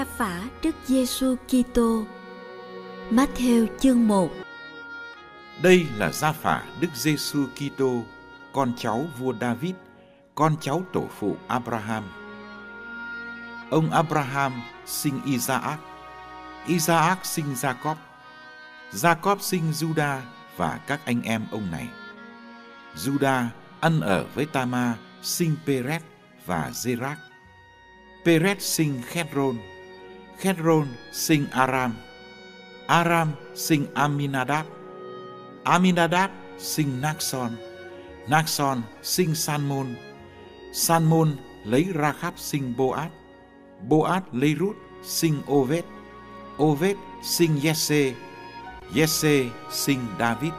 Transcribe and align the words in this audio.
Gia 0.00 0.04
phả 0.04 0.42
Đức 0.62 0.74
Giêsu 0.86 1.36
Kitô. 1.48 2.04
Matthew 3.10 3.66
chương 3.80 4.08
1 4.08 4.30
Đây 5.62 5.86
là 5.96 6.12
gia 6.12 6.32
phả 6.32 6.62
Đức 6.80 6.88
Giêsu 6.94 7.46
Kitô, 7.46 8.02
con 8.52 8.72
cháu 8.76 9.06
vua 9.18 9.34
David, 9.40 9.74
con 10.34 10.56
cháu 10.60 10.82
tổ 10.92 11.08
phụ 11.18 11.36
Abraham. 11.48 12.04
Ông 13.70 13.90
Abraham 13.90 14.62
sinh 14.86 15.20
Isaac, 15.24 15.78
Isaac 16.66 17.26
sinh 17.26 17.54
Jacob, 17.54 17.96
Jacob 18.92 19.36
sinh 19.40 19.70
Juda 19.70 20.20
và 20.56 20.80
các 20.86 21.00
anh 21.04 21.22
em 21.22 21.46
ông 21.50 21.70
này. 21.70 21.88
Juda 22.96 23.46
ăn 23.80 24.00
ở 24.00 24.26
với 24.34 24.46
Tama 24.46 24.94
sinh 25.22 25.56
Peret 25.66 26.02
và 26.46 26.70
Zerach. 26.72 27.16
Peret 28.24 28.62
sinh 28.62 29.02
Khedron, 29.06 29.56
Khedron 30.40 30.88
sinh 31.12 31.46
Aram, 31.52 31.92
Aram 32.88 33.32
sinh 33.54 33.86
Aminadab, 33.94 34.64
Aminadab 35.64 36.30
sinh 36.58 37.00
Naxon, 37.00 37.56
Naxon 38.28 38.82
sinh 39.02 39.34
Salmon, 39.34 39.94
Salmon 40.72 41.36
lấy 41.64 41.86
Rachab 41.94 42.32
sinh 42.36 42.74
Boaz, 42.76 43.10
Boaz 43.88 44.22
lấy 44.32 44.56
Ruth 44.60 44.76
sinh 45.02 45.42
Ovet, 45.46 45.84
Ovet 46.58 46.96
sinh 47.22 47.60
Jesse, 47.62 48.14
Jesse 48.94 49.50
sinh 49.70 50.00
David. 50.18 50.52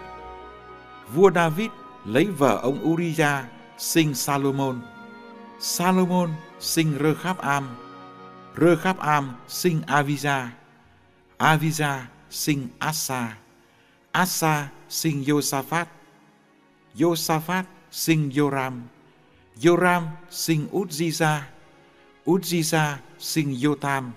Vua 1.14 1.30
David 1.30 1.70
lấy 2.06 2.26
vợ 2.26 2.60
ông 2.64 2.80
Uriah 2.92 3.46
sinh 3.78 4.14
Salomon, 4.14 4.82
Salomon 5.60 6.30
sinh 6.60 6.98
Rơ-kháp-am, 8.56 9.36
sinh 9.48 9.82
Avija, 9.88 10.50
Avija 11.38 12.08
sinh 12.30 12.68
Asa, 12.80 13.38
Asa 14.12 14.70
sinh 14.90 15.24
Josaphat, 15.24 15.88
Josaphat 16.96 17.66
sinh 17.92 18.30
Joram, 18.30 18.82
Joram 19.56 20.08
sinh 20.30 20.68
Uzziza, 20.72 21.42
Uzziza 22.26 22.98
sinh 23.20 23.56
Yotam, 23.56 24.12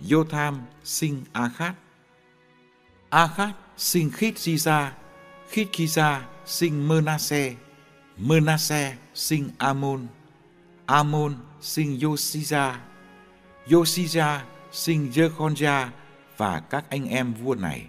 Yotam 0.00 0.60
sinh 0.84 1.24
Akhat, 1.32 1.74
Akhat 3.10 3.52
sinh 3.76 4.10
Khít-di-ra, 4.10 4.92
khít 5.50 5.86
ra 5.88 6.26
sinh 6.44 6.88
Mơ-na-se, 8.16 8.96
sinh 9.14 9.50
Amon, 9.58 10.08
Amon 10.86 11.34
sinh 11.60 11.98
Yosiza. 12.00 12.76
Yosija 13.70 14.40
sinh 14.72 15.10
Jekonja 15.10 15.86
và 16.36 16.60
các 16.60 16.84
anh 16.90 17.08
em 17.08 17.34
vua 17.34 17.54
này. 17.54 17.86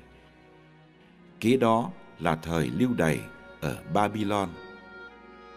Kế 1.40 1.58
đó 1.58 1.90
là 2.20 2.36
thời 2.36 2.68
lưu 2.68 2.94
đày 2.94 3.20
ở 3.62 3.78
Babylon. 3.94 4.50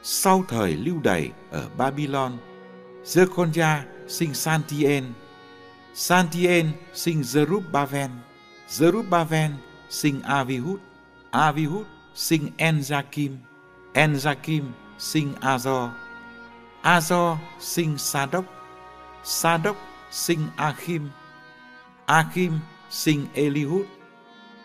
Sau 0.03 0.44
thời 0.48 0.76
lưu 0.76 1.00
đày 1.03 1.31
ở 1.50 1.69
Babylon, 1.76 2.36
Jekonja 3.04 3.78
sinh 4.08 4.34
Santien, 4.34 5.04
Santien 5.94 6.72
sinh 6.94 7.20
Zerubbabel, 7.20 8.08
Zerubbabel 8.69 9.50
sinh 9.91 10.22
Avihud, 10.22 10.78
Avihud 11.31 11.87
sinh 12.14 12.50
Enjakim, 12.56 13.37
Enjakim 13.94 14.64
sinh 14.98 15.32
Azor, 15.41 15.88
Azor 16.82 17.37
sinh 17.60 17.98
Sadok, 17.98 18.44
Sadok 19.25 19.76
sinh 20.10 20.47
Achim, 20.56 21.09
Achim 22.06 22.53
sinh 22.91 23.26
Elihud, 23.34 23.87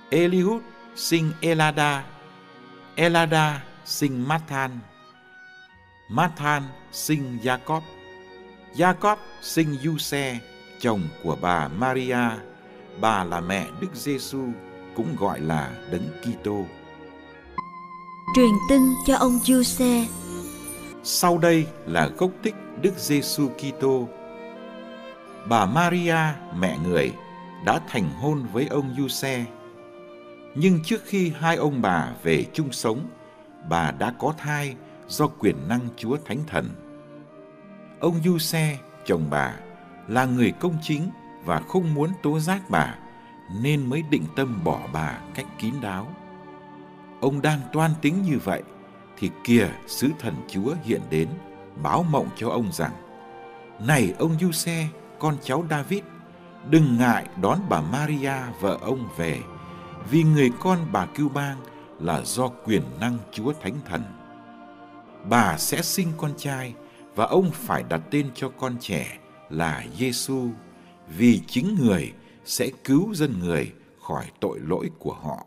Elihud 0.09 0.61
sinh 0.95 1.31
Elada, 1.41 2.03
Elada 2.95 3.63
sinh 3.85 4.27
Mathan, 4.27 4.79
Mathan 6.09 6.63
sinh 6.91 7.37
Jacob, 7.43 7.81
Jacob 8.75 9.17
sinh 9.41 9.77
Giuse, 9.83 10.39
chồng 10.81 11.01
của 11.23 11.37
bà 11.41 11.67
Maria, 11.67 12.29
bà 13.01 13.23
là 13.23 13.41
mẹ 13.41 13.67
Đức 13.81 13.89
Giêsu 13.93 14.47
cũng 14.95 15.15
gọi 15.19 15.39
là 15.39 15.71
Đấng 15.91 16.09
Kitô. 16.21 16.65
Truyền 18.35 18.51
tin 18.69 18.81
cho 19.07 19.15
ông 19.15 19.39
Giuse. 19.43 20.05
Sau 21.03 21.37
đây 21.37 21.67
là 21.85 22.09
gốc 22.17 22.31
tích 22.43 22.55
Đức 22.81 22.93
Giêsu 22.97 23.49
Kitô. 23.49 24.09
Bà 25.49 25.65
Maria, 25.65 26.17
mẹ 26.59 26.77
người, 26.83 27.13
đã 27.65 27.79
thành 27.87 28.09
hôn 28.09 28.43
với 28.53 28.67
ông 28.67 28.95
Giuse. 28.97 29.45
Nhưng 30.55 30.79
trước 30.83 31.01
khi 31.05 31.31
hai 31.39 31.55
ông 31.55 31.81
bà 31.81 32.09
về 32.23 32.45
chung 32.53 32.71
sống, 32.71 33.07
bà 33.69 33.91
đã 33.91 34.13
có 34.19 34.33
thai 34.37 34.75
do 35.07 35.27
quyền 35.27 35.67
năng 35.67 35.79
Chúa 35.97 36.17
Thánh 36.25 36.39
Thần. 36.47 36.69
Ông 37.99 38.15
Giuse, 38.23 38.77
chồng 39.05 39.27
bà, 39.29 39.53
là 40.07 40.25
người 40.25 40.51
công 40.51 40.77
chính 40.81 41.09
và 41.43 41.59
không 41.59 41.93
muốn 41.93 42.09
tố 42.23 42.39
giác 42.39 42.69
bà, 42.69 42.95
nên 43.61 43.89
mới 43.89 44.03
định 44.09 44.25
tâm 44.35 44.63
bỏ 44.63 44.79
bà 44.93 45.19
cách 45.35 45.47
kín 45.59 45.73
đáo. 45.81 46.07
Ông 47.21 47.41
đang 47.41 47.59
toan 47.73 47.91
tính 48.01 48.21
như 48.21 48.39
vậy, 48.43 48.63
thì 49.17 49.29
kìa 49.43 49.69
sứ 49.87 50.09
thần 50.19 50.33
Chúa 50.47 50.73
hiện 50.83 51.01
đến, 51.09 51.27
báo 51.83 52.03
mộng 52.03 52.29
cho 52.35 52.49
ông 52.49 52.71
rằng, 52.71 52.91
Này 53.79 54.13
ông 54.19 54.39
Giuse, 54.41 54.87
con 55.19 55.37
cháu 55.43 55.65
David, 55.69 56.03
đừng 56.69 56.97
ngại 56.97 57.27
đón 57.41 57.59
bà 57.69 57.81
Maria 57.81 58.33
vợ 58.61 58.77
ông 58.81 59.09
về, 59.17 59.41
vì 60.11 60.23
người 60.23 60.51
con 60.59 60.79
bà 60.91 61.05
cưu 61.05 61.29
bang 61.29 61.57
là 61.99 62.21
do 62.25 62.47
quyền 62.47 62.81
năng 62.99 63.17
Chúa 63.31 63.53
Thánh 63.61 63.79
Thần. 63.85 64.03
Bà 65.29 65.57
sẽ 65.57 65.81
sinh 65.81 66.11
con 66.17 66.33
trai 66.37 66.73
và 67.15 67.25
ông 67.25 67.51
phải 67.51 67.83
đặt 67.89 68.01
tên 68.11 68.29
cho 68.35 68.49
con 68.49 68.77
trẻ 68.79 69.17
là 69.49 69.85
Giêsu, 69.97 70.49
vì 71.17 71.41
chính 71.47 71.75
người 71.79 72.13
sẽ 72.45 72.69
cứu 72.83 73.13
dân 73.13 73.39
người 73.39 73.73
khỏi 74.01 74.25
tội 74.39 74.59
lỗi 74.59 74.91
của 74.99 75.13
họ. 75.13 75.45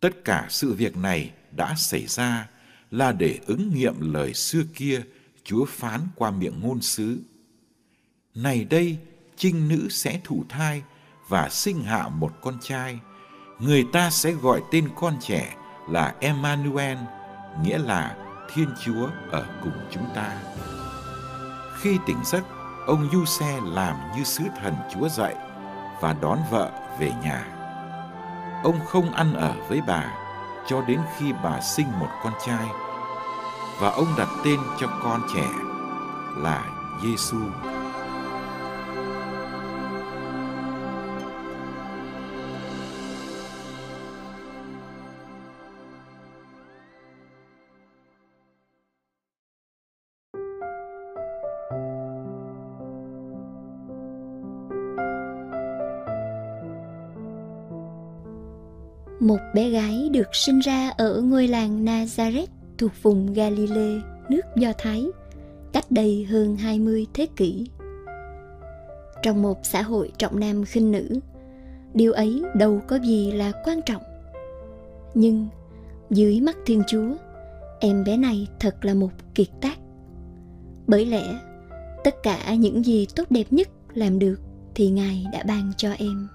Tất 0.00 0.24
cả 0.24 0.46
sự 0.48 0.72
việc 0.72 0.96
này 0.96 1.30
đã 1.56 1.74
xảy 1.76 2.06
ra 2.06 2.48
là 2.90 3.12
để 3.12 3.38
ứng 3.46 3.74
nghiệm 3.74 4.12
lời 4.12 4.34
xưa 4.34 4.62
kia 4.74 5.02
Chúa 5.44 5.64
phán 5.64 6.00
qua 6.16 6.30
miệng 6.30 6.60
ngôn 6.60 6.80
sứ. 6.80 7.18
Này 8.34 8.64
đây, 8.64 8.98
trinh 9.36 9.68
nữ 9.68 9.88
sẽ 9.90 10.20
thụ 10.24 10.44
thai 10.48 10.82
và 11.28 11.48
sinh 11.48 11.82
hạ 11.82 12.08
một 12.08 12.32
con 12.40 12.58
trai. 12.60 12.98
Người 13.58 13.86
ta 13.92 14.10
sẽ 14.10 14.32
gọi 14.32 14.62
tên 14.70 14.88
con 14.96 15.16
trẻ 15.20 15.56
là 15.88 16.14
Emmanuel, 16.20 16.98
nghĩa 17.62 17.78
là 17.78 18.16
Thiên 18.54 18.68
Chúa 18.84 19.08
ở 19.30 19.46
cùng 19.62 19.72
chúng 19.90 20.06
ta. 20.14 20.32
Khi 21.80 21.98
tỉnh 22.06 22.16
giấc, 22.24 22.42
ông 22.86 23.08
Du 23.12 23.24
Xe 23.24 23.60
làm 23.64 23.96
như 24.16 24.24
sứ 24.24 24.44
thần 24.62 24.74
Chúa 24.94 25.08
dạy 25.08 25.34
và 26.00 26.16
đón 26.20 26.38
vợ 26.50 26.70
về 26.98 27.12
nhà. 27.22 27.44
Ông 28.64 28.80
không 28.86 29.12
ăn 29.12 29.34
ở 29.34 29.54
với 29.68 29.80
bà 29.86 30.04
cho 30.66 30.82
đến 30.82 31.00
khi 31.18 31.32
bà 31.44 31.60
sinh 31.60 31.86
một 32.00 32.10
con 32.24 32.32
trai 32.46 32.66
và 33.80 33.90
ông 33.90 34.14
đặt 34.18 34.28
tên 34.44 34.60
cho 34.80 34.86
con 35.02 35.22
trẻ 35.34 35.48
là 36.36 36.64
Giêsu. 37.02 37.38
Một 59.22 59.38
bé 59.54 59.70
gái 59.70 60.08
được 60.12 60.34
sinh 60.34 60.58
ra 60.58 60.90
ở 60.90 61.20
ngôi 61.20 61.48
làng 61.48 61.84
Nazareth 61.84 62.46
thuộc 62.78 62.90
vùng 63.02 63.34
Galilee, 63.34 64.00
nước 64.28 64.40
Do 64.56 64.72
Thái, 64.78 65.06
cách 65.72 65.84
đây 65.90 66.26
hơn 66.30 66.56
20 66.56 67.06
thế 67.14 67.26
kỷ. 67.36 67.66
Trong 69.22 69.42
một 69.42 69.58
xã 69.62 69.82
hội 69.82 70.12
trọng 70.18 70.40
nam 70.40 70.64
khinh 70.64 70.92
nữ, 70.92 71.20
điều 71.94 72.12
ấy 72.12 72.42
đâu 72.54 72.80
có 72.88 72.96
gì 72.96 73.32
là 73.32 73.52
quan 73.64 73.80
trọng. 73.86 74.02
Nhưng 75.14 75.48
dưới 76.10 76.40
mắt 76.40 76.56
Thiên 76.66 76.82
Chúa, 76.86 77.14
em 77.80 78.04
bé 78.04 78.16
này 78.16 78.46
thật 78.60 78.84
là 78.84 78.94
một 78.94 79.10
kiệt 79.34 79.48
tác. 79.60 79.78
Bởi 80.86 81.06
lẽ, 81.06 81.24
tất 82.04 82.14
cả 82.22 82.54
những 82.54 82.84
gì 82.84 83.06
tốt 83.16 83.30
đẹp 83.30 83.46
nhất 83.50 83.68
làm 83.94 84.18
được 84.18 84.40
thì 84.74 84.90
Ngài 84.90 85.26
đã 85.32 85.42
ban 85.46 85.72
cho 85.76 85.92
em 85.98 86.28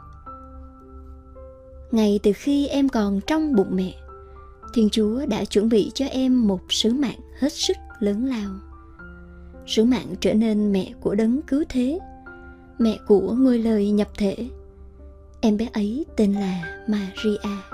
ngay 1.91 2.19
từ 2.23 2.31
khi 2.35 2.67
em 2.67 2.89
còn 2.89 3.19
trong 3.27 3.55
bụng 3.55 3.75
mẹ, 3.75 3.93
thiên 4.73 4.89
chúa 4.89 5.25
đã 5.25 5.45
chuẩn 5.45 5.69
bị 5.69 5.91
cho 5.93 6.05
em 6.05 6.47
một 6.47 6.59
sứ 6.69 6.93
mạng 6.93 7.19
hết 7.39 7.53
sức 7.53 7.77
lớn 7.99 8.25
lao. 8.25 8.51
Sứ 9.67 9.83
mạng 9.83 10.15
trở 10.19 10.33
nên 10.33 10.71
mẹ 10.71 10.91
của 10.99 11.15
đấng 11.15 11.41
cứu 11.41 11.63
thế, 11.69 11.99
mẹ 12.79 12.97
của 13.07 13.35
ngôi 13.39 13.59
lời 13.59 13.91
nhập 13.91 14.09
thể. 14.17 14.35
Em 15.41 15.57
bé 15.57 15.67
ấy 15.73 16.05
tên 16.15 16.33
là 16.33 16.83
maria. 16.87 17.66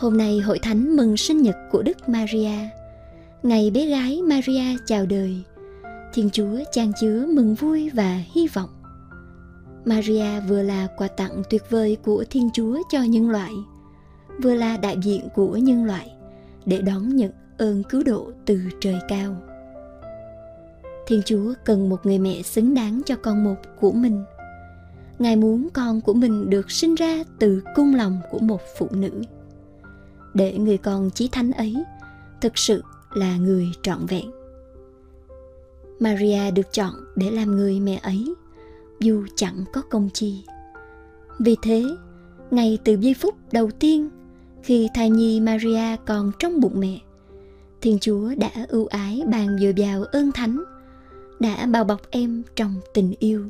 Hôm 0.00 0.16
nay 0.16 0.40
hội 0.40 0.58
thánh 0.58 0.96
mừng 0.96 1.16
sinh 1.16 1.42
nhật 1.42 1.56
của 1.70 1.82
Đức 1.82 2.08
Maria. 2.08 2.68
Ngày 3.42 3.70
bé 3.70 3.86
gái 3.86 4.22
Maria 4.22 4.76
chào 4.86 5.06
đời, 5.06 5.42
Thiên 6.12 6.30
Chúa 6.30 6.58
chan 6.72 6.92
chứa 7.00 7.26
mừng 7.26 7.54
vui 7.54 7.90
và 7.94 8.20
hy 8.34 8.48
vọng. 8.48 8.68
Maria 9.84 10.40
vừa 10.48 10.62
là 10.62 10.86
quà 10.96 11.08
tặng 11.08 11.42
tuyệt 11.50 11.62
vời 11.70 11.96
của 12.04 12.24
Thiên 12.30 12.50
Chúa 12.54 12.78
cho 12.90 13.02
nhân 13.02 13.30
loại, 13.30 13.52
vừa 14.42 14.54
là 14.54 14.76
đại 14.76 14.96
diện 15.02 15.28
của 15.34 15.56
nhân 15.56 15.84
loại 15.84 16.12
để 16.66 16.80
đón 16.82 17.16
nhận 17.16 17.32
ơn 17.58 17.82
cứu 17.82 18.02
độ 18.02 18.30
từ 18.46 18.60
trời 18.80 18.98
cao. 19.08 19.36
Thiên 21.06 21.22
Chúa 21.24 21.54
cần 21.64 21.88
một 21.88 22.06
người 22.06 22.18
mẹ 22.18 22.42
xứng 22.42 22.74
đáng 22.74 23.02
cho 23.06 23.16
con 23.16 23.44
một 23.44 23.56
của 23.80 23.92
mình. 23.92 24.24
Ngài 25.18 25.36
muốn 25.36 25.68
con 25.72 26.00
của 26.00 26.14
mình 26.14 26.50
được 26.50 26.70
sinh 26.70 26.94
ra 26.94 27.24
từ 27.38 27.62
cung 27.74 27.94
lòng 27.94 28.20
của 28.30 28.38
một 28.38 28.60
phụ 28.78 28.88
nữ 28.90 29.10
để 30.34 30.58
người 30.58 30.78
con 30.78 31.10
chí 31.10 31.28
thánh 31.32 31.52
ấy 31.52 31.76
thực 32.40 32.58
sự 32.58 32.82
là 33.14 33.36
người 33.36 33.68
trọn 33.82 34.06
vẹn. 34.06 34.30
Maria 36.00 36.50
được 36.50 36.72
chọn 36.72 36.94
để 37.16 37.30
làm 37.30 37.56
người 37.56 37.80
mẹ 37.80 38.00
ấy, 38.02 38.34
dù 39.00 39.26
chẳng 39.36 39.64
có 39.72 39.82
công 39.82 40.08
chi. 40.14 40.44
Vì 41.38 41.56
thế, 41.62 41.84
ngay 42.50 42.78
từ 42.84 42.96
giây 43.00 43.14
phút 43.14 43.34
đầu 43.52 43.70
tiên 43.70 44.10
khi 44.62 44.88
thai 44.94 45.10
nhi 45.10 45.40
maria 45.40 45.96
còn 46.06 46.32
trong 46.38 46.60
bụng 46.60 46.80
mẹ, 46.80 46.98
thiên 47.80 47.98
chúa 48.00 48.34
đã 48.36 48.50
ưu 48.68 48.86
ái 48.86 49.22
bàn 49.26 49.58
dồi 49.60 49.74
dào 49.76 50.04
ơn 50.04 50.32
thánh, 50.32 50.64
đã 51.40 51.66
bao 51.66 51.84
bọc 51.84 52.00
em 52.10 52.42
trong 52.56 52.74
tình 52.94 53.14
yêu. 53.18 53.44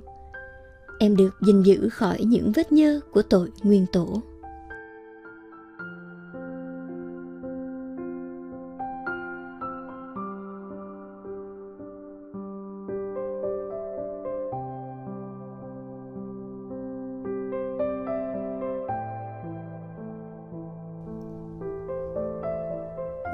Em 0.99 1.17
được 1.17 1.31
gìn 1.41 1.63
giữ 1.63 1.89
khỏi 1.89 2.25
những 2.25 2.53
vết 2.53 2.73
nhơ 2.73 3.01
của 3.11 3.23
tội 3.23 3.51
nguyên 3.63 3.87
tổ 3.93 4.23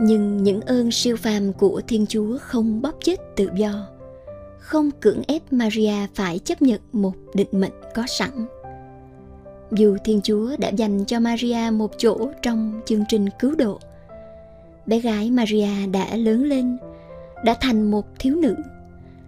nhưng 0.01 0.43
những 0.43 0.61
ơn 0.61 0.91
siêu 0.91 1.17
phàm 1.17 1.53
của 1.53 1.81
thiên 1.89 2.07
chúa 2.07 2.39
không 2.39 2.83
bóp 2.83 2.95
chết 3.05 3.21
tự 3.37 3.49
do. 3.57 3.87
Không 4.59 4.91
cưỡng 4.91 5.23
ép 5.29 5.43
maria 5.53 5.95
phải 6.15 6.39
chấp 6.39 6.63
nhận 6.63 6.81
một 6.93 7.15
định 7.35 7.49
mệnh 7.53 7.73
có 7.95 8.03
sẵn. 8.07 8.47
Dù 9.73 9.97
thiên 10.05 10.21
chúa 10.23 10.57
đã 10.59 10.69
dành 10.69 11.05
cho 11.05 11.21
maria 11.21 11.71
một 11.73 11.91
chỗ 11.99 12.17
trong 12.43 12.81
chương 12.87 13.05
trình 13.09 13.27
cứu 13.39 13.55
độ, 13.55 13.79
bé 14.87 15.01
gái 15.01 15.31
maria 15.31 15.87
đã 15.93 16.17
lớn 16.17 16.45
lên, 16.45 16.77
đã 17.45 17.55
thành 17.61 17.91
một 17.91 18.07
thiếu 18.19 18.37
nữ, 18.37 18.55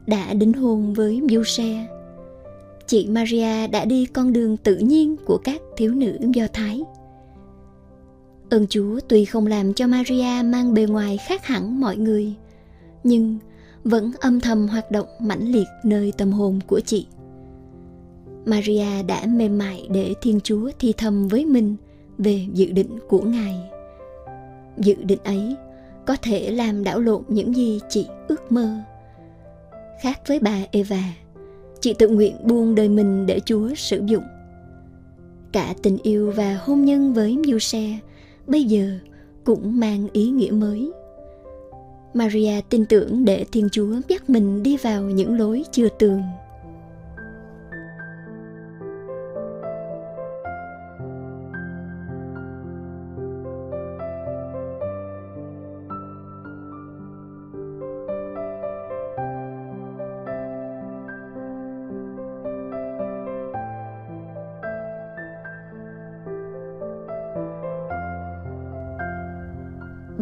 đã 0.07 0.35
đính 0.35 0.53
hôn 0.53 0.95
với 0.95 1.21
Giuse. 1.31 1.87
Chị 2.87 3.07
Maria 3.07 3.67
đã 3.67 3.85
đi 3.85 4.07
con 4.07 4.33
đường 4.33 4.57
tự 4.57 4.77
nhiên 4.77 5.17
của 5.27 5.39
các 5.45 5.61
thiếu 5.77 5.95
nữ 5.95 6.19
Do 6.35 6.47
Thái. 6.53 6.83
Ơn 8.51 8.67
Chúa 8.67 9.01
tuy 9.09 9.25
không 9.25 9.47
làm 9.47 9.75
cho 9.75 9.87
Maria 9.87 10.43
mang 10.45 10.75
bề 10.75 10.87
ngoài 10.87 11.19
khác 11.29 11.47
hẳn 11.47 11.81
mọi 11.81 11.97
người, 11.97 12.35
nhưng 13.05 13.39
vẫn 13.85 14.11
âm 14.21 14.41
thầm 14.41 14.69
hoạt 14.69 14.91
động 14.91 15.07
mãnh 15.21 15.53
liệt 15.53 15.67
nơi 15.85 16.13
tâm 16.19 16.33
hồn 16.33 16.61
của 16.67 16.81
chị. 16.81 17.07
Maria 18.45 19.03
đã 19.03 19.27
mềm 19.27 19.59
mại 19.59 19.89
để 19.91 20.15
Thiên 20.23 20.41
Chúa 20.41 20.71
thi 20.79 20.93
thầm 20.97 21.29
với 21.29 21.45
mình 21.45 21.77
về 22.19 22.47
dự 22.53 22.67
định 22.73 22.99
của 23.09 23.21
Ngài. 23.21 23.55
Dự 24.77 24.95
định 24.95 25.21
ấy 25.25 25.57
có 26.07 26.17
thể 26.23 26.51
làm 26.51 26.85
đảo 26.85 27.01
lộn 27.01 27.23
những 27.29 27.57
gì 27.57 27.81
chị 27.89 28.07
ước 28.29 28.53
mơ. 28.53 28.77
Khác 30.03 30.21
với 30.27 30.39
bà 30.39 30.57
Eva, 30.71 31.03
chị 31.81 31.95
tự 31.99 32.09
nguyện 32.09 32.37
buông 32.45 32.75
đời 32.75 32.89
mình 32.89 33.27
để 33.27 33.41
Chúa 33.45 33.75
sử 33.75 34.03
dụng. 34.07 34.25
Cả 35.53 35.75
tình 35.83 35.99
yêu 36.03 36.33
và 36.37 36.59
hôn 36.63 36.85
nhân 36.85 37.13
với 37.13 37.39
Giuse 37.47 37.99
bây 38.49 38.65
giờ 38.65 38.99
cũng 39.45 39.81
mang 39.81 40.09
ý 40.13 40.31
nghĩa 40.31 40.51
mới. 40.51 40.93
Maria 42.15 42.61
tin 42.69 42.85
tưởng 42.87 43.25
để 43.25 43.45
thiên 43.53 43.69
chúa 43.73 43.95
dắt 44.09 44.31
mình 44.31 44.63
đi 44.63 44.77
vào 44.77 45.03
những 45.03 45.39
lối 45.39 45.65
chưa 45.73 45.89
tường 45.99 46.23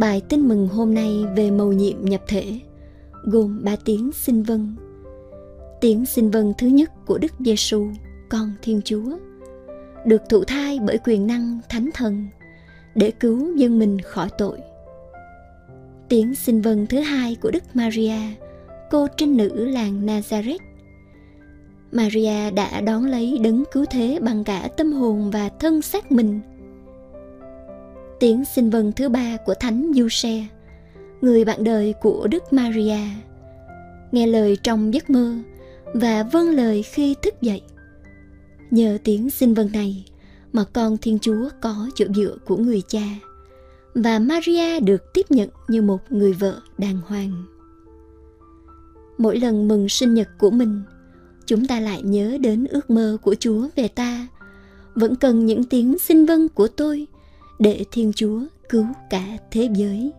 Bài 0.06 0.22
tin 0.28 0.48
mừng 0.48 0.68
hôm 0.68 0.94
nay 0.94 1.24
về 1.36 1.50
mầu 1.50 1.72
nhiệm 1.72 2.04
nhập 2.04 2.22
thể 2.26 2.60
gồm 3.24 3.60
ba 3.64 3.76
tiếng 3.84 4.10
xin 4.12 4.42
vâng. 4.42 4.74
Tiếng 5.80 6.06
xin 6.06 6.30
vâng 6.30 6.52
thứ 6.58 6.66
nhất 6.66 6.90
của 7.06 7.18
Đức 7.18 7.32
Giêsu, 7.38 7.88
con 8.28 8.52
Thiên 8.62 8.80
Chúa, 8.84 9.18
được 10.04 10.22
thụ 10.28 10.44
thai 10.44 10.78
bởi 10.86 10.98
quyền 11.04 11.26
năng 11.26 11.60
thánh 11.68 11.90
thần 11.94 12.26
để 12.94 13.10
cứu 13.10 13.56
dân 13.56 13.78
mình 13.78 14.00
khỏi 14.00 14.28
tội. 14.38 14.58
Tiếng 16.08 16.34
xin 16.34 16.60
vâng 16.60 16.86
thứ 16.86 17.00
hai 17.00 17.36
của 17.42 17.50
Đức 17.50 17.62
Maria, 17.74 18.20
cô 18.90 19.06
trinh 19.16 19.36
nữ 19.36 19.64
làng 19.64 20.06
Nazareth. 20.06 20.58
Maria 21.92 22.50
đã 22.50 22.80
đón 22.80 23.06
lấy 23.06 23.38
đấng 23.38 23.64
cứu 23.72 23.84
thế 23.90 24.18
bằng 24.22 24.44
cả 24.44 24.68
tâm 24.76 24.92
hồn 24.92 25.30
và 25.30 25.48
thân 25.48 25.82
xác 25.82 26.12
mình– 26.12 26.40
tiếng 28.20 28.44
xin 28.44 28.70
vâng 28.70 28.92
thứ 28.92 29.08
ba 29.08 29.36
của 29.36 29.54
Thánh 29.54 29.92
Giuse, 29.94 30.46
người 31.20 31.44
bạn 31.44 31.64
đời 31.64 31.94
của 32.00 32.26
Đức 32.26 32.52
Maria, 32.52 32.98
nghe 34.12 34.26
lời 34.26 34.56
trong 34.62 34.94
giấc 34.94 35.10
mơ 35.10 35.34
và 35.94 36.22
vâng 36.22 36.50
lời 36.50 36.82
khi 36.82 37.14
thức 37.22 37.34
dậy. 37.42 37.62
Nhờ 38.70 38.98
tiếng 39.04 39.30
xin 39.30 39.54
vâng 39.54 39.68
này 39.72 40.04
mà 40.52 40.64
con 40.72 40.96
Thiên 40.96 41.18
Chúa 41.18 41.48
có 41.60 41.88
chỗ 41.94 42.04
dựa 42.14 42.36
của 42.46 42.56
người 42.56 42.82
cha 42.88 43.04
và 43.94 44.18
Maria 44.18 44.80
được 44.80 45.12
tiếp 45.12 45.26
nhận 45.30 45.48
như 45.68 45.82
một 45.82 46.12
người 46.12 46.32
vợ 46.32 46.60
đàng 46.78 47.00
hoàng. 47.06 47.44
Mỗi 49.18 49.40
lần 49.40 49.68
mừng 49.68 49.88
sinh 49.88 50.14
nhật 50.14 50.28
của 50.38 50.50
mình, 50.50 50.82
chúng 51.46 51.66
ta 51.66 51.80
lại 51.80 52.02
nhớ 52.02 52.38
đến 52.40 52.64
ước 52.64 52.90
mơ 52.90 53.16
của 53.22 53.34
Chúa 53.34 53.68
về 53.76 53.88
ta. 53.88 54.26
Vẫn 54.94 55.16
cần 55.16 55.46
những 55.46 55.64
tiếng 55.64 55.98
xin 55.98 56.26
vâng 56.26 56.48
của 56.48 56.68
tôi 56.68 57.06
để 57.58 57.84
Thiên 57.92 58.12
Chúa 58.16 58.40
cứu 58.68 58.86
cả 59.10 59.24
thế 59.50 59.68
giới. 59.74 60.12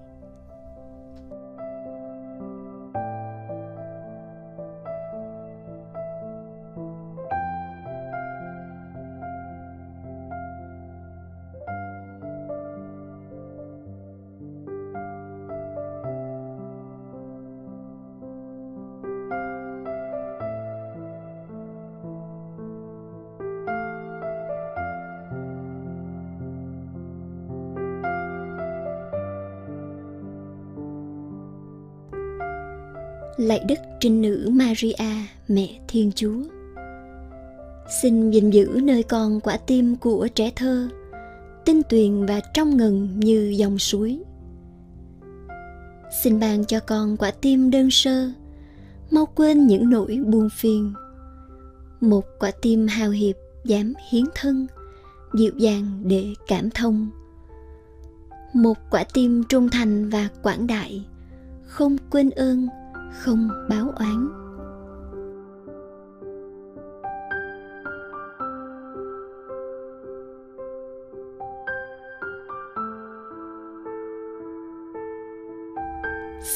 Lạy 33.38 33.66
đức 33.68 33.76
trinh 34.00 34.22
nữ 34.22 34.50
Maria, 34.52 34.94
mẹ 35.48 35.80
Thiên 35.88 36.12
Chúa. 36.16 36.44
Xin 38.02 38.32
gìn 38.32 38.50
giữ 38.50 38.80
nơi 38.84 39.04
con 39.04 39.40
quả 39.40 39.58
tim 39.58 39.96
của 39.96 40.28
trẻ 40.36 40.52
thơ, 40.56 40.90
tinh 41.66 41.82
tuyền 41.90 42.26
và 42.26 42.42
trong 42.54 42.78
ngần 42.78 43.20
như 43.20 43.54
dòng 43.58 43.80
suối. 43.80 44.20
Xin 46.24 46.40
ban 46.40 46.66
cho 46.66 46.80
con 46.80 47.18
quả 47.18 47.32
tim 47.32 47.72
đơn 47.72 47.92
sơ, 47.92 48.30
mau 49.12 49.26
quên 49.26 49.68
những 49.68 49.90
nỗi 49.90 50.20
buồn 50.26 50.50
phiền. 50.50 50.94
Một 52.02 52.26
quả 52.40 52.52
tim 52.62 52.88
hào 52.88 53.10
hiệp 53.10 53.36
dám 53.66 53.94
hiến 54.10 54.24
thân, 54.36 54.68
dịu 55.34 55.52
dàng 55.58 56.04
để 56.04 56.26
cảm 56.48 56.70
thông. 56.70 57.10
Một 58.54 58.78
quả 58.90 59.04
tim 59.14 59.44
trung 59.50 59.70
thành 59.70 60.10
và 60.10 60.30
quảng 60.44 60.68
đại, 60.68 61.06
không 61.64 61.98
quên 62.10 62.30
ơn, 62.30 62.68
không 63.12 63.50
báo 63.70 63.94
oán. 63.96 64.48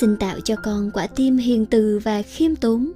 xin 0.02 0.18
tạo 0.18 0.40
cho 0.40 0.56
con 0.64 0.92
quả 0.92 1.08
tim 1.08 1.38
hiền 1.38 1.66
từ 1.66 2.00
và 2.04 2.22
khiêm 2.22 2.56
tốn. 2.56 2.92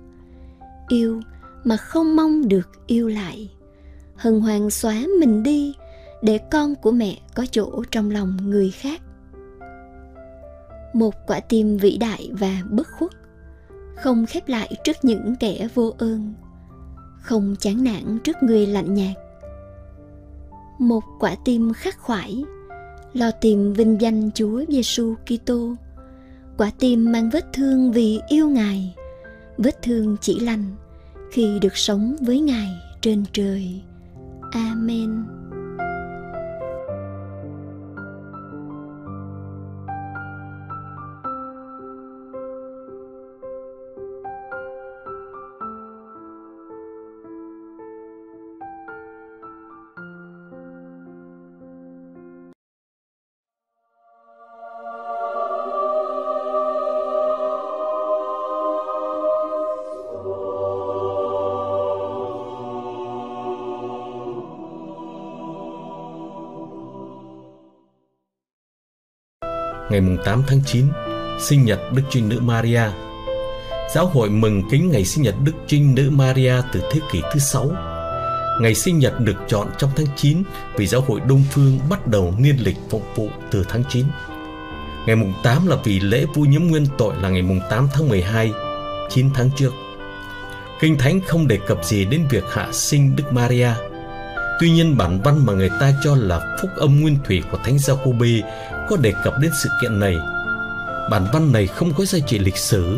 Yêu 0.87 1.21
mà 1.63 1.77
không 1.77 2.15
mong 2.15 2.47
được 2.47 2.69
yêu 2.87 3.07
lại. 3.07 3.51
Hân 4.15 4.39
hoan 4.39 4.69
xóa 4.69 5.03
mình 5.19 5.43
đi 5.43 5.73
để 6.21 6.39
con 6.51 6.75
của 6.75 6.91
mẹ 6.91 7.17
có 7.35 7.45
chỗ 7.51 7.83
trong 7.91 8.11
lòng 8.11 8.37
người 8.49 8.71
khác. 8.71 9.01
Một 10.93 11.13
quả 11.27 11.39
tim 11.39 11.77
vĩ 11.77 11.97
đại 11.97 12.29
và 12.33 12.61
bất 12.69 12.87
khuất 12.91 13.11
không 13.95 14.25
khép 14.25 14.47
lại 14.47 14.75
trước 14.83 14.95
những 15.03 15.35
kẻ 15.39 15.67
vô 15.73 15.93
ơn, 15.97 16.33
không 17.21 17.55
chán 17.59 17.83
nản 17.83 18.19
trước 18.23 18.43
người 18.43 18.67
lạnh 18.67 18.93
nhạt. 18.93 19.15
Một 20.79 21.03
quả 21.19 21.35
tim 21.45 21.73
khắc 21.73 21.99
khoải, 21.99 22.43
lo 23.13 23.31
tìm 23.31 23.73
vinh 23.73 24.01
danh 24.01 24.31
Chúa 24.31 24.63
Giêsu 24.69 25.15
Kitô. 25.25 25.75
Quả 26.57 26.71
tim 26.79 27.11
mang 27.11 27.29
vết 27.29 27.53
thương 27.53 27.91
vì 27.91 28.19
yêu 28.29 28.49
ngài, 28.49 28.95
vết 29.57 29.81
thương 29.81 30.17
chỉ 30.21 30.39
lành 30.39 30.75
khi 31.31 31.59
được 31.59 31.77
sống 31.77 32.15
với 32.21 32.39
ngài 32.39 32.69
trên 33.01 33.23
trời. 33.33 33.81
Amen. 34.51 35.23
Ngày 69.89 70.01
8 70.25 70.43
tháng 70.47 70.61
9, 70.65 70.85
sinh 71.39 71.65
nhật 71.65 71.79
Đức 71.93 72.01
Trinh 72.09 72.29
Nữ 72.29 72.39
Maria. 72.39 72.81
Giáo 73.95 74.07
hội 74.07 74.29
mừng 74.29 74.61
kính 74.71 74.91
ngày 74.91 75.05
sinh 75.05 75.23
nhật 75.23 75.35
Đức 75.43 75.51
Trinh 75.67 75.95
Nữ 75.95 76.09
Maria 76.09 76.53
từ 76.73 76.81
thế 76.91 76.99
kỷ 77.11 77.21
thứ 77.33 77.39
sáu. 77.39 77.71
Ngày 78.61 78.75
sinh 78.75 78.99
nhật 78.99 79.19
được 79.19 79.35
chọn 79.47 79.67
trong 79.77 79.89
tháng 79.95 80.05
9 80.15 80.43
vì 80.77 80.87
giáo 80.87 81.01
hội 81.01 81.19
Đông 81.27 81.43
Phương 81.51 81.79
bắt 81.89 82.07
đầu 82.07 82.33
niên 82.37 82.57
lịch 82.59 82.77
phục 82.89 83.03
vụ 83.15 83.29
từ 83.51 83.65
tháng 83.69 83.83
9. 83.89 84.05
Ngày 85.07 85.15
mùng 85.15 85.33
8 85.43 85.67
là 85.67 85.75
vì 85.83 85.99
lễ 85.99 86.25
vui 86.33 86.47
nhiễm 86.47 86.61
nguyên 86.63 86.85
tội 86.97 87.13
là 87.21 87.29
ngày 87.29 87.41
mùng 87.41 87.59
8 87.69 87.87
tháng 87.93 88.09
12, 88.09 88.51
9 89.09 89.29
tháng 89.33 89.49
trước. 89.55 89.71
Kinh 90.79 90.97
Thánh 90.97 91.21
không 91.27 91.47
đề 91.47 91.59
cập 91.67 91.85
gì 91.85 92.05
đến 92.05 92.27
việc 92.29 92.43
hạ 92.51 92.67
sinh 92.71 93.15
Đức 93.15 93.33
Maria. 93.33 93.69
Tuy 94.59 94.69
nhiên 94.69 94.97
bản 94.97 95.21
văn 95.21 95.45
mà 95.45 95.53
người 95.53 95.69
ta 95.79 95.93
cho 96.03 96.15
là 96.15 96.57
phúc 96.61 96.71
âm 96.75 97.01
nguyên 97.01 97.17
thủy 97.25 97.43
của 97.51 97.57
Thánh 97.63 97.79
Giacôbê 97.79 98.41
có 98.89 98.97
đề 98.97 99.13
cập 99.23 99.33
đến 99.41 99.51
sự 99.63 99.69
kiện 99.81 99.99
này. 99.99 100.17
Bản 101.11 101.25
văn 101.33 101.51
này 101.51 101.67
không 101.67 101.93
có 101.97 102.05
giá 102.05 102.19
trị 102.27 102.39
lịch 102.39 102.57
sử, 102.57 102.97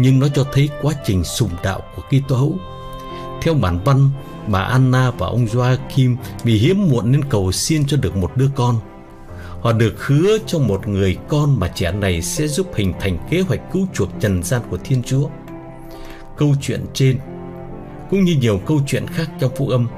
nhưng 0.00 0.20
nó 0.20 0.28
cho 0.34 0.44
thấy 0.52 0.68
quá 0.82 0.94
trình 1.04 1.24
sùng 1.24 1.50
đạo 1.62 1.82
của 1.96 2.02
Kitô 2.02 2.36
hữu. 2.36 2.58
Theo 3.42 3.54
bản 3.54 3.78
văn, 3.84 4.10
bà 4.46 4.60
Anna 4.60 5.10
và 5.10 5.26
ông 5.26 5.46
Joachim 5.46 6.16
vì 6.44 6.58
hiếm 6.58 6.88
muộn 6.90 7.12
nên 7.12 7.24
cầu 7.24 7.52
xin 7.52 7.86
cho 7.86 7.96
được 7.96 8.16
một 8.16 8.36
đứa 8.36 8.48
con. 8.56 8.76
Họ 9.60 9.72
được 9.72 10.06
hứa 10.06 10.38
cho 10.46 10.58
một 10.58 10.88
người 10.88 11.16
con 11.28 11.60
mà 11.60 11.68
trẻ 11.68 11.92
này 11.92 12.22
sẽ 12.22 12.46
giúp 12.46 12.66
hình 12.74 12.92
thành 13.00 13.18
kế 13.30 13.40
hoạch 13.40 13.60
cứu 13.72 13.86
chuộc 13.94 14.08
trần 14.20 14.42
gian 14.42 14.62
của 14.70 14.78
Thiên 14.84 15.02
Chúa. 15.02 15.28
Câu 16.36 16.54
chuyện 16.62 16.86
trên 16.94 17.18
cũng 18.10 18.24
như 18.24 18.36
nhiều 18.40 18.60
câu 18.66 18.80
chuyện 18.86 19.06
khác 19.06 19.30
trong 19.40 19.56
phúc 19.56 19.68
âm 19.68 19.88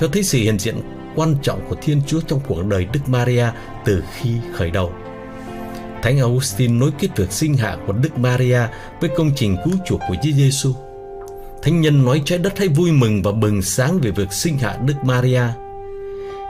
cho 0.00 0.08
thấy 0.08 0.22
sự 0.22 0.38
hiện 0.38 0.58
diện 0.58 0.74
quan 1.18 1.36
trọng 1.42 1.60
của 1.68 1.76
Thiên 1.82 2.02
Chúa 2.06 2.20
trong 2.20 2.40
cuộc 2.48 2.64
đời 2.64 2.86
Đức 2.92 3.00
Maria 3.06 3.46
từ 3.84 4.04
khi 4.16 4.30
khởi 4.54 4.70
đầu. 4.70 4.92
Thánh 6.02 6.18
Augustine 6.18 6.74
nối 6.74 6.90
kết 6.98 7.08
việc 7.16 7.32
sinh 7.32 7.54
hạ 7.54 7.76
của 7.86 7.92
Đức 7.92 8.18
Maria 8.18 8.60
với 9.00 9.10
công 9.16 9.30
trình 9.36 9.56
cứu 9.64 9.74
chuộc 9.86 10.00
của 10.08 10.14
Chúa 10.22 10.30
Giêsu. 10.30 10.72
Thánh 11.62 11.80
nhân 11.80 12.04
nói 12.04 12.22
trái 12.24 12.38
đất 12.38 12.58
hãy 12.58 12.68
vui 12.68 12.92
mừng 12.92 13.22
và 13.22 13.32
bừng 13.32 13.62
sáng 13.62 13.98
về 13.98 14.10
việc 14.10 14.32
sinh 14.32 14.58
hạ 14.58 14.78
Đức 14.86 14.94
Maria. 15.02 15.42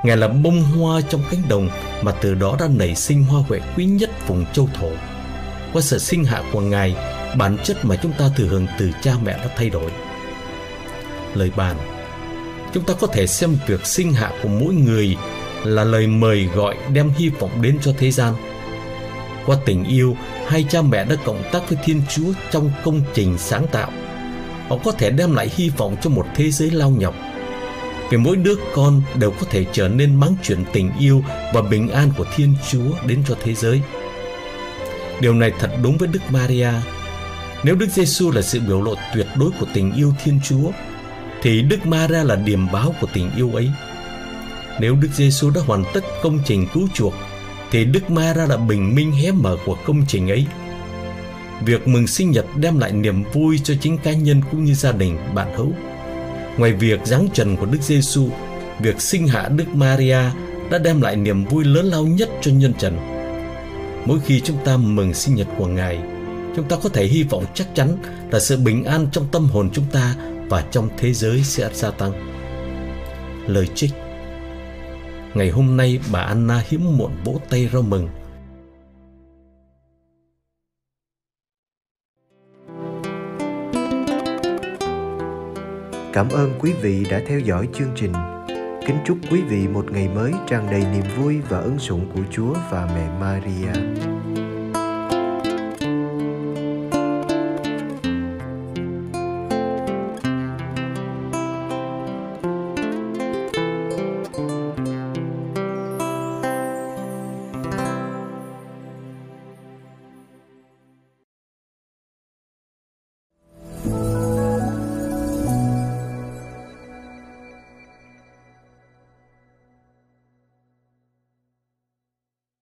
Ngài 0.04 0.16
là 0.16 0.28
bông 0.28 0.62
hoa 0.62 1.00
trong 1.00 1.22
cánh 1.30 1.42
đồng 1.48 1.68
mà 2.02 2.12
từ 2.12 2.34
đó 2.34 2.56
đã 2.60 2.68
nảy 2.76 2.94
sinh 2.94 3.24
hoa 3.24 3.42
huệ 3.48 3.60
quý 3.76 3.84
nhất 3.84 4.10
vùng 4.28 4.44
châu 4.52 4.68
thổ. 4.74 4.90
Qua 5.72 5.82
sự 5.82 5.98
sinh 5.98 6.24
hạ 6.24 6.42
của 6.52 6.60
Ngài, 6.60 6.96
bản 7.38 7.56
chất 7.64 7.84
mà 7.84 7.96
chúng 7.96 8.12
ta 8.12 8.30
thừa 8.36 8.46
hưởng 8.46 8.66
từ 8.78 8.90
cha 9.02 9.12
mẹ 9.24 9.32
đã 9.32 9.48
thay 9.56 9.70
đổi. 9.70 9.90
Lời 11.34 11.50
bàn 11.56 11.97
chúng 12.72 12.84
ta 12.84 12.94
có 12.94 13.06
thể 13.06 13.26
xem 13.26 13.56
việc 13.66 13.86
sinh 13.86 14.12
hạ 14.12 14.32
của 14.42 14.48
mỗi 14.48 14.74
người 14.74 15.16
là 15.64 15.84
lời 15.84 16.06
mời 16.06 16.44
gọi 16.54 16.76
đem 16.92 17.10
hy 17.16 17.28
vọng 17.28 17.62
đến 17.62 17.78
cho 17.82 17.92
thế 17.98 18.10
gian. 18.10 18.34
Qua 19.46 19.56
tình 19.66 19.84
yêu, 19.84 20.16
hai 20.46 20.64
cha 20.70 20.82
mẹ 20.82 21.04
đã 21.04 21.16
cộng 21.24 21.42
tác 21.52 21.70
với 21.70 21.78
Thiên 21.84 22.02
Chúa 22.08 22.32
trong 22.50 22.70
công 22.84 23.00
trình 23.14 23.38
sáng 23.38 23.66
tạo. 23.72 23.90
Họ 24.68 24.76
có 24.84 24.92
thể 24.92 25.10
đem 25.10 25.34
lại 25.34 25.50
hy 25.56 25.68
vọng 25.68 25.96
cho 26.02 26.10
một 26.10 26.26
thế 26.34 26.50
giới 26.50 26.70
lao 26.70 26.90
nhọc. 26.90 27.14
Vì 28.10 28.16
mỗi 28.16 28.36
đứa 28.36 28.54
con 28.74 29.02
đều 29.14 29.30
có 29.30 29.46
thể 29.50 29.64
trở 29.72 29.88
nên 29.88 30.14
mang 30.14 30.34
chuyển 30.42 30.64
tình 30.72 30.90
yêu 30.98 31.22
và 31.54 31.62
bình 31.62 31.88
an 31.88 32.10
của 32.16 32.24
Thiên 32.36 32.54
Chúa 32.70 33.06
đến 33.06 33.22
cho 33.28 33.34
thế 33.42 33.54
giới. 33.54 33.80
Điều 35.20 35.34
này 35.34 35.52
thật 35.58 35.70
đúng 35.82 35.98
với 35.98 36.08
Đức 36.08 36.20
Maria. 36.30 36.70
Nếu 37.62 37.74
Đức 37.74 37.88
Giêsu 37.90 38.30
là 38.30 38.42
sự 38.42 38.60
biểu 38.60 38.82
lộ 38.82 38.94
tuyệt 39.14 39.26
đối 39.36 39.50
của 39.60 39.66
tình 39.74 39.92
yêu 39.92 40.12
Thiên 40.24 40.40
Chúa, 40.44 40.70
thì 41.42 41.62
Đức 41.62 41.86
Maria 41.86 42.24
là 42.24 42.36
điểm 42.36 42.66
báo 42.72 42.94
của 43.00 43.06
tình 43.12 43.30
yêu 43.36 43.50
ấy. 43.54 43.70
Nếu 44.80 44.94
Đức 44.94 45.08
Giêsu 45.14 45.50
đã 45.50 45.60
hoàn 45.66 45.84
tất 45.94 46.04
công 46.22 46.38
trình 46.44 46.66
cứu 46.74 46.88
chuộc 46.94 47.14
thì 47.70 47.84
Đức 47.84 48.10
Maria 48.10 48.46
là 48.46 48.56
bình 48.56 48.94
minh 48.94 49.12
hé 49.12 49.30
mở 49.32 49.56
của 49.64 49.76
công 49.86 50.02
trình 50.08 50.30
ấy. 50.30 50.46
Việc 51.64 51.88
mừng 51.88 52.06
sinh 52.06 52.30
nhật 52.30 52.46
đem 52.56 52.78
lại 52.78 52.92
niềm 52.92 53.24
vui 53.32 53.60
cho 53.64 53.74
chính 53.80 53.98
cá 53.98 54.12
nhân 54.12 54.40
cũng 54.50 54.64
như 54.64 54.74
gia 54.74 54.92
đình 54.92 55.18
bạn 55.34 55.48
hữu. 55.56 55.72
Ngoài 56.56 56.72
việc 56.72 57.00
giáng 57.04 57.28
trần 57.34 57.56
của 57.56 57.66
Đức 57.66 57.82
Giêsu, 57.82 58.28
việc 58.80 59.00
sinh 59.00 59.28
hạ 59.28 59.48
Đức 59.48 59.68
Maria 59.74 60.18
đã 60.70 60.78
đem 60.78 61.00
lại 61.00 61.16
niềm 61.16 61.44
vui 61.44 61.64
lớn 61.64 61.86
lao 61.86 62.06
nhất 62.06 62.28
cho 62.40 62.50
nhân 62.50 62.72
trần. 62.78 62.96
Mỗi 64.06 64.18
khi 64.24 64.40
chúng 64.40 64.56
ta 64.64 64.76
mừng 64.76 65.14
sinh 65.14 65.34
nhật 65.34 65.46
của 65.58 65.66
Ngài, 65.66 65.98
chúng 66.56 66.68
ta 66.68 66.76
có 66.82 66.88
thể 66.88 67.06
hy 67.06 67.22
vọng 67.22 67.44
chắc 67.54 67.74
chắn 67.74 67.96
là 68.30 68.40
sự 68.40 68.56
bình 68.56 68.84
an 68.84 69.06
trong 69.12 69.26
tâm 69.32 69.46
hồn 69.46 69.70
chúng 69.72 69.84
ta 69.92 70.14
và 70.48 70.64
trong 70.70 70.88
thế 70.98 71.12
giới 71.12 71.42
sẽ 71.42 71.70
gia 71.72 71.90
tăng. 71.90 72.12
Lời 73.46 73.66
trích, 73.74 73.90
Ngày 75.34 75.50
hôm 75.50 75.76
nay 75.76 76.00
bà 76.12 76.20
Anna 76.20 76.62
hiếm 76.68 76.96
muộn 76.96 77.12
vỗ 77.24 77.40
tay 77.50 77.68
rau 77.72 77.82
mừng 77.82 78.08
Cảm 86.12 86.28
ơn 86.28 86.58
quý 86.60 86.72
vị 86.82 87.06
đã 87.10 87.20
theo 87.26 87.40
dõi 87.40 87.68
chương 87.74 87.92
trình. 87.96 88.12
Kính 88.86 88.98
chúc 89.06 89.18
quý 89.30 89.40
vị 89.48 89.68
một 89.68 89.92
ngày 89.92 90.08
mới 90.08 90.32
tràn 90.48 90.66
đầy 90.70 90.84
niềm 90.92 91.04
vui 91.16 91.40
và 91.48 91.58
ân 91.58 91.78
sủng 91.78 92.10
của 92.14 92.22
Chúa 92.30 92.54
và 92.70 92.90
mẹ 92.94 93.08
Maria. 93.20 93.72